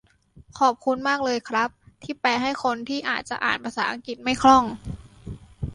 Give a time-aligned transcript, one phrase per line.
[0.59, 1.69] ขอบคุณมากเลยครับ
[2.03, 4.63] ที่แปลให้คนที่อาจจะอ่านภาษาอังกฤษไม่คล่อง